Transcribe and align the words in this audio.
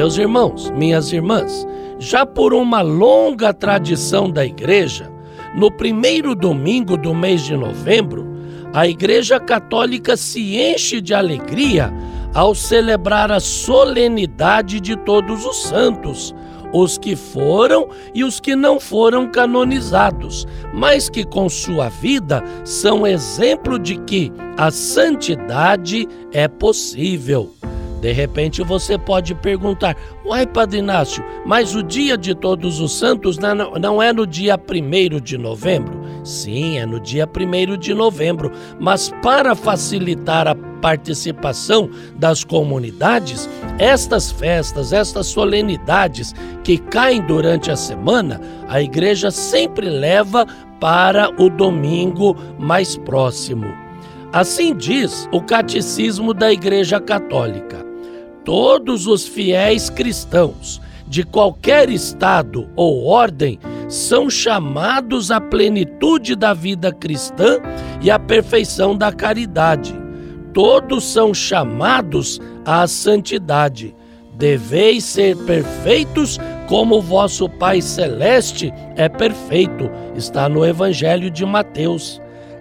Meus 0.00 0.16
irmãos, 0.16 0.70
minhas 0.70 1.12
irmãs, 1.12 1.68
já 1.98 2.24
por 2.24 2.54
uma 2.54 2.80
longa 2.80 3.52
tradição 3.52 4.30
da 4.30 4.46
igreja, 4.46 5.12
no 5.54 5.70
primeiro 5.70 6.34
domingo 6.34 6.96
do 6.96 7.14
mês 7.14 7.42
de 7.42 7.54
novembro, 7.54 8.26
a 8.72 8.88
Igreja 8.88 9.38
Católica 9.38 10.16
se 10.16 10.56
enche 10.56 11.02
de 11.02 11.12
alegria 11.12 11.92
ao 12.32 12.54
celebrar 12.54 13.30
a 13.30 13.40
solenidade 13.40 14.80
de 14.80 14.96
todos 14.96 15.44
os 15.44 15.64
santos, 15.64 16.34
os 16.72 16.96
que 16.96 17.14
foram 17.14 17.86
e 18.14 18.24
os 18.24 18.40
que 18.40 18.56
não 18.56 18.80
foram 18.80 19.30
canonizados, 19.30 20.46
mas 20.72 21.10
que 21.10 21.24
com 21.24 21.46
sua 21.46 21.90
vida 21.90 22.42
são 22.64 23.06
exemplo 23.06 23.78
de 23.78 23.98
que 23.98 24.32
a 24.56 24.70
santidade 24.70 26.08
é 26.32 26.48
possível. 26.48 27.59
De 28.00 28.12
repente 28.12 28.62
você 28.62 28.96
pode 28.96 29.34
perguntar: 29.34 29.96
Uai, 30.24 30.46
Padre 30.46 30.78
Inácio, 30.78 31.22
mas 31.44 31.74
o 31.74 31.82
dia 31.82 32.16
de 32.16 32.34
Todos 32.34 32.80
os 32.80 32.92
Santos 32.92 33.36
não 33.38 34.02
é 34.02 34.12
no 34.12 34.26
dia 34.26 34.58
1 34.58 35.20
de 35.20 35.36
novembro? 35.36 36.00
Sim, 36.24 36.78
é 36.78 36.86
no 36.86 36.98
dia 36.98 37.28
1 37.28 37.76
de 37.76 37.92
novembro, 37.92 38.50
mas 38.78 39.12
para 39.22 39.54
facilitar 39.54 40.48
a 40.48 40.54
participação 40.54 41.90
das 42.16 42.42
comunidades, 42.42 43.48
estas 43.78 44.30
festas, 44.30 44.92
estas 44.92 45.26
solenidades 45.26 46.34
que 46.64 46.78
caem 46.78 47.20
durante 47.20 47.70
a 47.70 47.76
semana, 47.76 48.40
a 48.66 48.80
igreja 48.80 49.30
sempre 49.30 49.90
leva 49.90 50.46
para 50.80 51.30
o 51.38 51.50
domingo 51.50 52.34
mais 52.58 52.96
próximo. 52.96 53.66
Assim 54.32 54.74
diz 54.74 55.28
o 55.32 55.42
Catecismo 55.42 56.32
da 56.32 56.52
Igreja 56.52 57.00
Católica 57.00 57.89
todos 58.50 59.06
os 59.06 59.28
fiéis 59.28 59.88
cristãos 59.88 60.82
de 61.06 61.22
qualquer 61.22 61.88
estado 61.88 62.68
ou 62.74 63.06
ordem 63.06 63.60
são 63.88 64.28
chamados 64.28 65.30
à 65.30 65.40
plenitude 65.40 66.34
da 66.34 66.52
vida 66.52 66.92
cristã 66.92 67.58
e 68.02 68.10
à 68.10 68.18
perfeição 68.18 68.96
da 68.96 69.12
caridade. 69.12 69.94
Todos 70.52 71.04
são 71.04 71.32
chamados 71.32 72.40
à 72.64 72.88
santidade. 72.88 73.94
Deveis 74.34 75.04
ser 75.04 75.36
perfeitos 75.36 76.36
como 76.66 77.00
vosso 77.00 77.48
Pai 77.48 77.80
Celeste 77.80 78.74
é 78.96 79.08
perfeito. 79.08 79.88
Está 80.16 80.48
no 80.48 80.66
Evangelho 80.66 81.30
de 81.30 81.46
Mateus. 81.46 82.20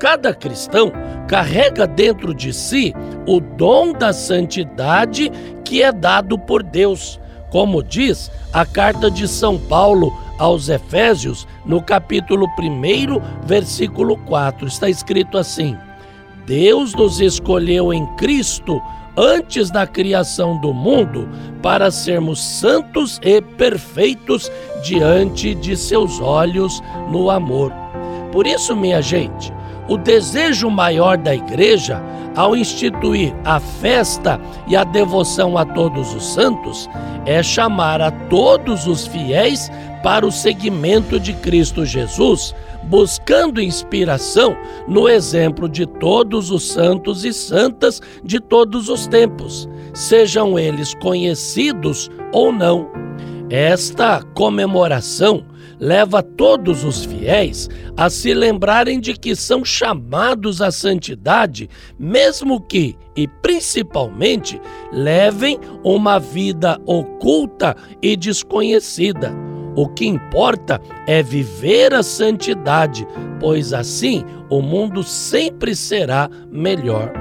Cada 0.00 0.32
cristão 0.32 0.90
carrega 1.28 1.86
dentro 1.86 2.34
de 2.34 2.54
si 2.54 2.94
o 3.26 3.38
dom 3.38 3.92
da 3.92 4.14
santidade 4.14 5.30
que 5.62 5.82
é 5.82 5.92
dado 5.92 6.38
por 6.38 6.62
Deus. 6.62 7.20
Como 7.50 7.82
diz 7.82 8.30
a 8.50 8.64
carta 8.64 9.10
de 9.10 9.28
São 9.28 9.58
Paulo 9.58 10.10
aos 10.38 10.70
Efésios, 10.70 11.46
no 11.66 11.82
capítulo 11.82 12.46
1, 12.58 13.44
versículo 13.44 14.16
4, 14.24 14.66
está 14.66 14.88
escrito 14.88 15.36
assim: 15.36 15.76
Deus 16.46 16.94
nos 16.94 17.20
escolheu 17.20 17.92
em 17.92 18.06
Cristo 18.16 18.80
antes 19.14 19.70
da 19.70 19.86
criação 19.86 20.58
do 20.62 20.72
mundo 20.72 21.28
para 21.60 21.90
sermos 21.90 22.40
santos 22.40 23.20
e 23.22 23.42
perfeitos 23.42 24.50
diante 24.82 25.54
de 25.54 25.76
seus 25.76 26.18
olhos 26.20 26.82
no 27.10 27.30
amor. 27.30 27.70
Por 28.32 28.46
isso, 28.46 28.74
minha 28.74 29.02
gente, 29.02 29.52
o 29.90 29.98
desejo 29.98 30.70
maior 30.70 31.18
da 31.18 31.34
igreja 31.34 32.00
ao 32.36 32.54
instituir 32.54 33.34
a 33.44 33.58
festa 33.58 34.40
e 34.68 34.76
a 34.76 34.84
devoção 34.84 35.58
a 35.58 35.64
todos 35.64 36.14
os 36.14 36.32
santos, 36.32 36.88
é 37.26 37.42
chamar 37.42 38.00
a 38.00 38.12
todos 38.12 38.86
os 38.86 39.04
fiéis 39.04 39.68
para 40.00 40.24
o 40.24 40.30
seguimento 40.30 41.18
de 41.18 41.32
Cristo 41.34 41.84
Jesus, 41.84 42.54
buscando 42.84 43.60
inspiração 43.60 44.56
no 44.86 45.08
exemplo 45.08 45.68
de 45.68 45.84
todos 45.84 46.52
os 46.52 46.68
santos 46.68 47.24
e 47.24 47.32
santas 47.32 48.00
de 48.22 48.38
todos 48.38 48.88
os 48.88 49.08
tempos, 49.08 49.68
sejam 49.92 50.56
eles 50.56 50.94
conhecidos 50.94 52.08
ou 52.32 52.52
não. 52.52 52.99
Esta 53.50 54.22
comemoração 54.34 55.44
leva 55.80 56.22
todos 56.22 56.84
os 56.84 57.04
fiéis 57.04 57.68
a 57.96 58.08
se 58.08 58.32
lembrarem 58.32 59.00
de 59.00 59.14
que 59.14 59.34
são 59.34 59.64
chamados 59.64 60.62
à 60.62 60.70
santidade, 60.70 61.68
mesmo 61.98 62.60
que 62.60 62.96
e 63.16 63.26
principalmente 63.26 64.60
levem 64.92 65.58
uma 65.82 66.20
vida 66.20 66.80
oculta 66.86 67.74
e 68.00 68.16
desconhecida. 68.16 69.32
O 69.74 69.88
que 69.88 70.06
importa 70.06 70.80
é 71.06 71.20
viver 71.20 71.92
a 71.92 72.04
santidade, 72.04 73.04
pois 73.40 73.72
assim 73.72 74.24
o 74.48 74.62
mundo 74.62 75.02
sempre 75.02 75.74
será 75.74 76.30
melhor. 76.52 77.12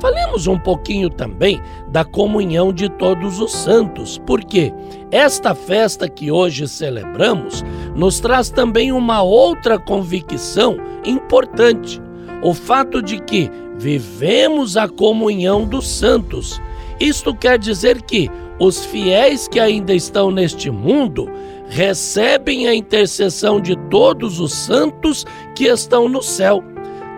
Falemos 0.00 0.46
um 0.46 0.58
pouquinho 0.58 1.10
também 1.10 1.60
da 1.88 2.04
comunhão 2.04 2.72
de 2.72 2.88
todos 2.88 3.40
os 3.40 3.52
santos, 3.52 4.20
porque 4.26 4.72
esta 5.10 5.54
festa 5.54 6.08
que 6.08 6.30
hoje 6.30 6.68
celebramos 6.68 7.64
nos 7.96 8.20
traz 8.20 8.48
também 8.48 8.92
uma 8.92 9.22
outra 9.22 9.78
convicção 9.78 10.76
importante: 11.04 12.00
o 12.42 12.54
fato 12.54 13.02
de 13.02 13.18
que 13.18 13.50
vivemos 13.78 14.76
a 14.76 14.88
comunhão 14.88 15.64
dos 15.64 15.88
santos. 15.88 16.60
Isto 17.00 17.32
quer 17.32 17.58
dizer 17.58 18.02
que 18.02 18.28
os 18.58 18.84
fiéis 18.84 19.46
que 19.46 19.60
ainda 19.60 19.94
estão 19.94 20.32
neste 20.32 20.68
mundo 20.68 21.30
recebem 21.68 22.66
a 22.66 22.74
intercessão 22.74 23.60
de 23.60 23.76
todos 23.88 24.40
os 24.40 24.52
santos 24.52 25.24
que 25.54 25.66
estão 25.66 26.08
no 26.08 26.22
céu. 26.22 26.62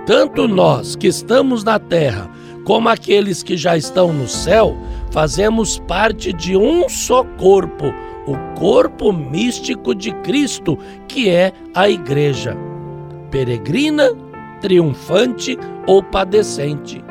Tanto 0.04 0.46
nós 0.46 0.96
que 0.96 1.06
estamos 1.06 1.64
na 1.64 1.78
terra, 1.78 2.30
como 2.70 2.88
aqueles 2.88 3.42
que 3.42 3.56
já 3.56 3.76
estão 3.76 4.12
no 4.12 4.28
céu, 4.28 4.76
fazemos 5.10 5.80
parte 5.88 6.32
de 6.32 6.56
um 6.56 6.88
só 6.88 7.24
corpo, 7.36 7.92
o 8.28 8.36
corpo 8.56 9.12
místico 9.12 9.92
de 9.92 10.12
Cristo, 10.22 10.78
que 11.08 11.28
é 11.28 11.52
a 11.74 11.90
Igreja. 11.90 12.56
Peregrina, 13.28 14.12
triunfante 14.60 15.58
ou 15.84 16.00
padecente. 16.00 17.02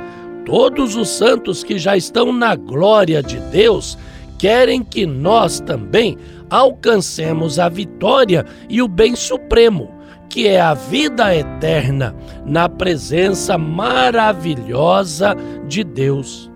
Todos 0.46 0.96
os 0.96 1.10
santos 1.10 1.62
que 1.62 1.78
já 1.78 1.98
estão 1.98 2.32
na 2.32 2.56
glória 2.56 3.22
de 3.22 3.38
Deus 3.52 3.98
querem 4.38 4.82
que 4.82 5.06
nós 5.06 5.60
também 5.60 6.18
alcancemos 6.50 7.60
a 7.60 7.68
vitória 7.68 8.46
e 8.70 8.82
o 8.82 8.88
bem 8.88 9.14
supremo 9.14 9.99
que 10.30 10.48
é 10.48 10.62
a 10.62 10.74
vida 10.76 11.36
eterna 11.36 12.16
na 12.46 12.70
presença 12.70 13.58
maravilhosa 13.58 15.36
de 15.68 15.84
Deus. 15.84 16.50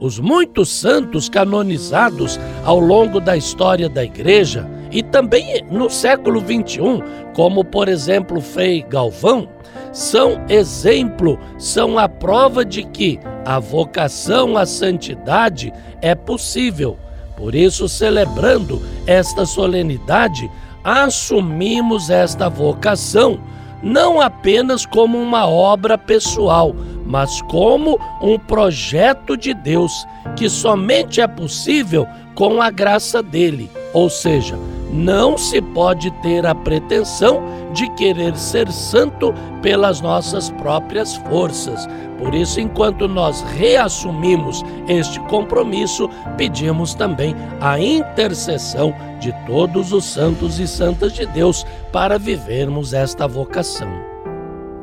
Os 0.00 0.18
muitos 0.18 0.70
santos 0.70 1.28
canonizados 1.28 2.40
ao 2.64 2.80
longo 2.80 3.20
da 3.20 3.36
história 3.36 3.88
da 3.88 4.02
Igreja 4.02 4.68
e 4.90 5.02
também 5.02 5.64
no 5.70 5.88
século 5.88 6.40
XXI, 6.40 7.02
como 7.34 7.64
por 7.64 7.88
exemplo 7.88 8.40
Frei 8.40 8.82
Galvão, 8.82 9.48
são 9.92 10.44
exemplo, 10.48 11.38
são 11.58 11.98
a 11.98 12.08
prova 12.08 12.64
de 12.64 12.82
que 12.82 13.20
a 13.44 13.58
vocação 13.58 14.56
à 14.56 14.64
santidade 14.64 15.72
é 16.00 16.14
possível. 16.14 16.96
Por 17.36 17.54
isso, 17.54 17.88
celebrando 17.88 18.82
esta 19.06 19.46
solenidade, 19.46 20.50
assumimos 20.84 22.10
esta 22.10 22.48
vocação 22.48 23.40
não 23.82 24.20
apenas 24.20 24.84
como 24.84 25.18
uma 25.18 25.46
obra 25.46 25.96
pessoal, 25.96 26.74
mas 27.06 27.40
como 27.42 27.98
um 28.20 28.38
projeto 28.38 29.36
de 29.36 29.54
Deus 29.54 30.06
que 30.36 30.48
somente 30.48 31.20
é 31.20 31.26
possível 31.26 32.06
com 32.34 32.60
a 32.60 32.70
graça 32.70 33.22
dele. 33.22 33.70
Ou 33.92 34.10
seja, 34.10 34.58
não 34.92 35.38
se 35.38 35.60
pode 35.60 36.10
ter 36.22 36.44
a 36.46 36.54
pretensão 36.54 37.42
de 37.72 37.88
querer 37.94 38.36
ser 38.36 38.70
santo 38.72 39.32
pelas 39.62 40.00
nossas 40.00 40.50
próprias 40.50 41.16
forças. 41.16 41.86
Por 42.18 42.34
isso, 42.34 42.60
enquanto 42.60 43.06
nós 43.08 43.42
reassumimos 43.42 44.62
este 44.88 45.20
compromisso, 45.20 46.08
pedimos 46.36 46.94
também 46.94 47.34
a 47.60 47.78
intercessão 47.78 48.94
de 49.20 49.32
todos 49.46 49.92
os 49.92 50.04
santos 50.04 50.58
e 50.58 50.66
santas 50.66 51.12
de 51.12 51.24
Deus 51.26 51.64
para 51.92 52.18
vivermos 52.18 52.92
esta 52.92 53.26
vocação. 53.26 53.90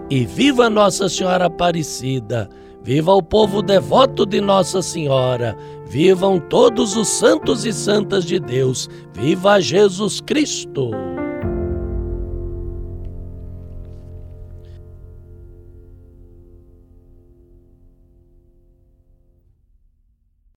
E 0.09 0.25
viva 0.25 0.69
Nossa 0.69 1.09
Senhora 1.09 1.45
Aparecida! 1.47 2.49
Viva 2.83 3.13
o 3.13 3.21
povo 3.21 3.61
devoto 3.61 4.25
de 4.25 4.39
Nossa 4.39 4.81
Senhora! 4.81 5.57
Vivam 5.87 6.39
todos 6.39 6.95
os 6.95 7.07
santos 7.07 7.65
e 7.65 7.73
santas 7.73 8.25
de 8.25 8.39
Deus! 8.39 8.89
Viva 9.13 9.59
Jesus 9.59 10.21
Cristo! 10.21 11.16